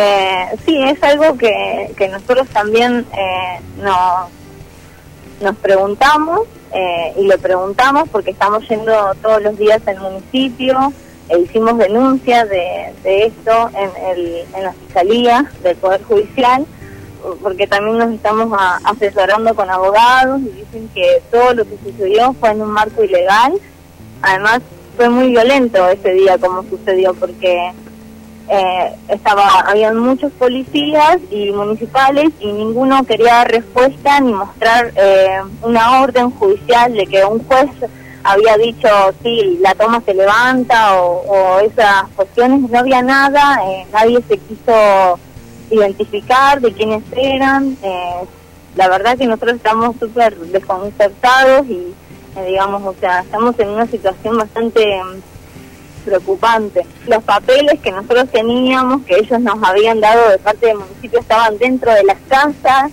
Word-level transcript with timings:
Eh, 0.00 0.56
sí, 0.64 0.80
es 0.80 1.02
algo 1.02 1.36
que, 1.36 1.92
que 1.96 2.06
nosotros 2.06 2.46
también 2.50 3.04
eh, 3.12 3.60
nos, 3.82 4.30
nos 5.42 5.56
preguntamos 5.56 6.42
eh, 6.72 7.14
y 7.16 7.26
lo 7.26 7.36
preguntamos 7.38 8.08
porque 8.08 8.30
estamos 8.30 8.62
yendo 8.68 8.92
todos 9.20 9.42
los 9.42 9.58
días 9.58 9.80
al 9.88 9.98
municipio 9.98 10.92
e 11.28 11.40
hicimos 11.40 11.78
denuncia 11.78 12.44
de, 12.44 12.94
de 13.02 13.26
esto 13.26 13.70
en, 13.74 13.90
el, 14.06 14.44
en 14.54 14.62
la 14.62 14.72
Fiscalía 14.72 15.50
del 15.64 15.76
Poder 15.76 16.04
Judicial 16.04 16.64
porque 17.42 17.66
también 17.66 17.98
nos 17.98 18.12
estamos 18.12 18.56
asesorando 18.84 19.52
con 19.56 19.68
abogados 19.68 20.40
y 20.42 20.50
dicen 20.50 20.88
que 20.94 21.20
todo 21.32 21.54
lo 21.54 21.64
que 21.64 21.76
sucedió 21.84 22.32
fue 22.34 22.50
en 22.50 22.62
un 22.62 22.70
marco 22.70 23.02
ilegal. 23.02 23.54
Además, 24.22 24.60
fue 24.96 25.08
muy 25.08 25.30
violento 25.30 25.88
ese 25.88 26.12
día 26.12 26.38
como 26.38 26.62
sucedió 26.62 27.14
porque 27.14 27.72
eh, 28.50 28.94
estaba 29.08 29.60
habían 29.60 29.98
muchos 29.98 30.32
policías 30.32 31.18
y 31.30 31.50
municipales 31.52 32.30
y 32.40 32.50
ninguno 32.50 33.04
quería 33.04 33.34
dar 33.34 33.50
respuesta 33.50 34.20
ni 34.20 34.32
mostrar 34.32 34.92
eh, 34.96 35.40
una 35.62 36.00
orden 36.00 36.30
judicial 36.30 36.94
de 36.94 37.06
que 37.06 37.24
un 37.24 37.44
juez 37.44 37.70
había 38.24 38.56
dicho 38.56 38.88
sí 39.22 39.58
la 39.60 39.74
toma 39.74 40.00
se 40.00 40.14
levanta 40.14 41.00
o, 41.02 41.60
esas 41.60 42.08
cuestiones. 42.16 42.70
No 42.70 42.78
había 42.78 43.02
nada 43.02 43.60
eh, 43.66 43.86
nadie 43.92 44.22
se 44.26 44.38
quiso 44.38 45.18
identificar 45.70 46.60
de 46.60 46.72
quiénes 46.72 47.02
eran. 47.12 47.76
Eh, 47.82 48.24
la 48.76 48.88
verdad 48.88 49.18
que 49.18 49.26
nosotros 49.26 49.56
estamos 49.56 49.96
súper 50.00 50.36
desconcertados 50.36 51.66
y 51.66 51.94
digamos 52.46 52.82
o 52.84 52.94
sea 53.00 53.20
estamos 53.20 53.58
en 53.58 53.68
una 53.70 53.86
situación 53.86 54.38
bastante 54.38 55.00
preocupante. 56.08 56.86
Los 57.06 57.22
papeles 57.22 57.80
que 57.80 57.92
nosotros 57.92 58.28
teníamos, 58.30 59.02
que 59.04 59.16
ellos 59.16 59.40
nos 59.40 59.62
habían 59.62 60.00
dado 60.00 60.30
de 60.30 60.38
parte 60.38 60.66
del 60.66 60.78
municipio, 60.78 61.20
estaban 61.20 61.58
dentro 61.58 61.92
de 61.92 62.04
las 62.04 62.18
casas. 62.28 62.90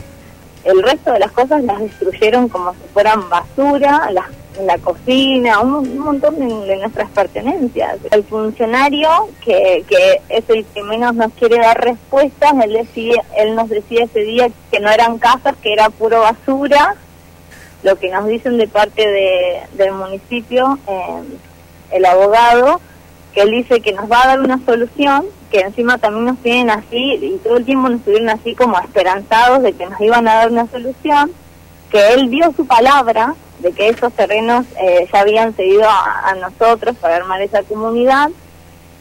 El 0.63 0.81
resto 0.83 1.11
de 1.13 1.19
las 1.19 1.31
cosas 1.31 1.63
las 1.63 1.79
destruyeron 1.79 2.49
como 2.49 2.73
si 2.73 2.79
fueran 2.93 3.29
basura, 3.29 4.09
las, 4.11 4.25
en 4.59 4.67
la 4.67 4.77
cocina, 4.77 5.59
un, 5.59 5.97
montón 5.97 6.39
de, 6.39 6.77
nuestras 6.77 7.09
pertenencias. 7.11 7.97
El 8.11 8.23
funcionario, 8.23 9.09
que, 9.43 9.83
que 9.87 10.21
es 10.29 10.49
el 10.49 10.65
que 10.65 10.83
menos 10.83 11.15
nos 11.15 11.31
quiere 11.33 11.57
dar 11.57 11.79
respuestas, 11.83 12.53
él, 12.63 12.73
decide, 12.73 13.21
él 13.37 13.55
nos 13.55 13.69
decía 13.69 14.05
ese 14.05 14.21
día 14.21 14.49
que 14.71 14.79
no 14.79 14.89
eran 14.89 15.17
casas, 15.17 15.55
que 15.61 15.73
era 15.73 15.89
puro 15.89 16.21
basura. 16.21 16.95
Lo 17.83 17.97
que 17.97 18.09
nos 18.09 18.25
dicen 18.27 18.57
de 18.57 18.67
parte 18.67 19.07
de, 19.07 19.61
del 19.73 19.93
municipio, 19.93 20.79
eh, 20.87 21.21
el 21.91 22.05
abogado, 22.05 22.81
que 23.35 23.41
él 23.41 23.51
dice 23.51 23.81
que 23.81 23.91
nos 23.91 24.09
va 24.09 24.23
a 24.23 24.27
dar 24.27 24.39
una 24.39 24.59
solución, 24.65 25.25
que 25.51 25.59
encima 25.59 25.97
también 25.97 26.25
nos 26.25 26.37
tienen 26.37 26.69
así, 26.69 27.19
y 27.21 27.37
todo 27.43 27.57
el 27.57 27.65
tiempo 27.65 27.89
nos 27.89 27.99
estuvieron 27.99 28.29
así 28.29 28.55
como 28.55 28.79
esperanzados 28.79 29.61
de 29.61 29.73
que 29.73 29.85
nos 29.85 29.99
iban 29.99 30.25
a 30.27 30.35
dar 30.35 30.51
una 30.51 30.67
solución, 30.67 31.31
que 31.91 32.13
él 32.13 32.31
dio 32.31 32.53
su 32.53 32.65
palabra 32.65 33.35
de 33.59 33.73
que 33.73 33.89
esos 33.89 34.13
terrenos 34.13 34.65
eh, 34.81 35.07
ya 35.11 35.19
habían 35.19 35.53
cedido 35.53 35.83
a, 35.83 36.33
nosotros 36.39 36.95
para 36.97 37.17
armar 37.17 37.41
esa 37.41 37.61
comunidad, 37.63 38.29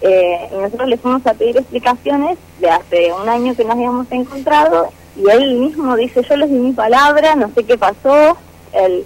eh, 0.00 0.48
y 0.50 0.56
nosotros 0.56 0.88
le 0.88 0.98
fuimos 0.98 1.24
a 1.26 1.34
pedir 1.34 1.56
explicaciones 1.56 2.36
de 2.58 2.70
hace 2.70 3.12
un 3.12 3.28
año 3.28 3.54
que 3.54 3.64
nos 3.64 3.76
habíamos 3.76 4.10
encontrado, 4.10 4.88
y 5.16 5.30
él 5.30 5.54
mismo 5.60 5.94
dice, 5.94 6.22
yo 6.28 6.36
les 6.36 6.50
di 6.50 6.56
mi 6.56 6.72
palabra, 6.72 7.36
no 7.36 7.52
sé 7.54 7.62
qué 7.62 7.78
pasó, 7.78 8.36
él, 8.72 9.04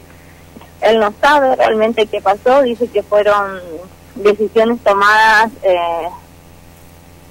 él 0.80 1.00
no 1.00 1.12
sabe 1.20 1.54
realmente 1.54 2.06
qué 2.06 2.22
pasó, 2.22 2.62
dice 2.62 2.88
que 2.88 3.02
fueron 3.02 3.60
decisiones 4.22 4.78
tomadas 4.82 5.50
eh, 5.62 6.08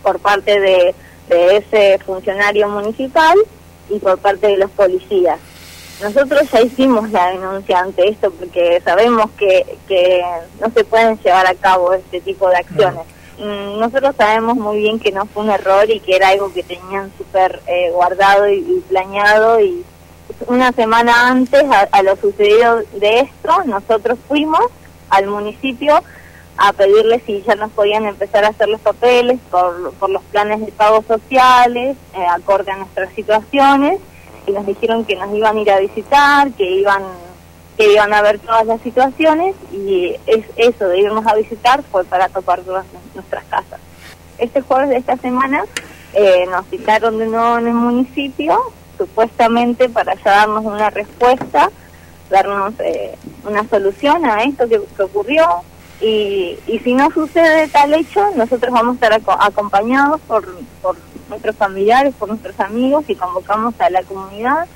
por 0.04 0.20
parte 0.20 0.60
de, 0.60 0.96
ese 1.30 2.00
funcionario 2.06 2.70
municipal 2.70 3.38
y 3.90 4.00
por 4.00 4.18
parte 4.18 4.48
de 4.48 4.58
los 4.58 4.72
policías. 4.72 5.38
Nosotros 6.02 6.50
ya 6.50 6.62
hicimos 6.62 7.10
la 7.12 7.32
denuncia 7.32 7.80
ante 7.80 8.08
esto 8.08 8.32
porque 8.32 8.82
sabemos 8.86 9.30
que, 9.32 9.78
que 9.90 10.24
no 10.62 10.72
se 10.72 10.86
pueden 10.86 11.20
llevar 11.20 11.46
a 11.46 11.56
cabo 11.56 11.94
este 11.94 12.22
tipo 12.22 12.48
de 12.50 12.56
acciones. 12.56 13.02
Mm, 13.40 13.80
nosotros 13.80 14.16
sabemos 14.18 14.56
muy 14.56 14.78
bien 14.78 15.00
que 15.00 15.12
no 15.12 15.26
fue 15.26 15.44
un 15.44 15.50
error 15.50 15.90
y 15.90 16.00
que 16.00 16.16
era 16.16 16.30
algo 16.30 16.54
que 16.54 16.64
tenían 16.64 17.12
súper 17.18 17.62
eh, 17.68 17.92
guardado 17.92 18.50
y, 18.50 18.84
planeado 18.88 19.60
y 19.60 19.84
una 20.48 20.72
semana 20.72 21.30
antes 21.30 21.64
a 21.92 22.04
lo 22.04 22.16
sucedido 22.16 22.84
de 22.96 23.20
esto 23.22 23.64
nosotros 23.66 24.18
fuimos 24.28 24.62
al 25.10 25.28
municipio 25.28 26.04
a 26.58 26.74
pedirles 26.74 27.22
si 27.26 27.42
ya 27.44 27.56
nos 27.56 27.72
podían 27.72 28.06
empezar 28.06 28.44
a 28.44 28.50
hacer 28.50 28.68
los 28.68 28.82
papeles 28.82 29.40
por, 29.52 29.94
por 29.94 30.10
los 30.10 30.24
planes 30.24 30.66
de 30.66 30.72
pagos 30.72 31.06
sociales, 31.06 31.96
eh, 32.16 32.26
acorde 32.30 32.72
a 32.72 32.78
nuestras 32.78 33.14
situaciones, 33.14 34.00
y 34.48 34.52
nos 34.52 34.66
dijeron 34.66 35.06
que 35.06 35.16
nos 35.16 35.34
iban 35.36 35.58
a 35.58 35.62
ir 35.62 35.72
a 35.72 35.80
visitar, 35.80 36.52
que 36.52 36.70
iban 36.70 37.04
que 37.78 37.94
iban 37.94 38.12
a 38.12 38.24
ver 38.24 38.40
todas 38.40 38.66
las 38.66 38.82
situaciones, 38.82 39.56
y 39.72 40.16
es 40.26 40.46
eso 40.56 40.88
de 40.88 41.00
irnos 41.00 41.28
a 41.28 41.36
visitar 41.36 41.84
fue 41.84 42.04
para 42.06 42.28
topar 42.28 42.62
todas 42.62 42.86
nuestras 43.14 43.44
casas. 43.46 43.80
Este 44.40 44.62
jueves 44.62 44.90
de 44.90 44.98
esta 44.98 45.16
semana 45.18 45.64
eh, 46.14 46.48
nos 46.50 46.66
citaron 46.68 47.20
de 47.20 47.28
nuevo 47.28 47.60
en 47.60 47.68
el 47.68 47.76
municipio, 47.76 48.60
supuestamente 48.98 49.90
para 49.90 50.16
ya 50.16 50.38
darnos 50.38 50.66
una 50.66 50.90
respuesta, 50.90 51.70
darnos 52.32 52.74
eh, 52.80 53.16
una 53.46 53.68
solución 53.70 54.26
a 54.26 54.42
esto 54.42 54.68
que 54.68 55.04
ocurrió, 55.04 55.46
y, 56.02 56.58
y 56.68 56.80
si 56.80 56.94
no 56.94 57.10
sucede 57.12 57.68
tal 57.68 57.94
hecho, 57.94 58.30
nosotros 58.36 58.72
vamos 58.72 58.98
a 59.02 59.16
estar 59.16 59.38
acompañados 59.40 60.22
por, 60.22 60.46
por 60.82 60.96
nuestros 61.30 61.56
familiares, 61.56 62.14
por 62.16 62.30
nuestros 62.30 62.60
amigos 62.60 63.06
y 63.08 63.16
convocamos 63.16 63.74
a 63.80 63.90
la 63.90 64.04
comunidad 64.04 64.68